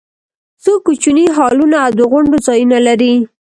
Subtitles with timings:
[0.63, 3.13] څو کوچني هالونه او د غونډو ځایونه لري.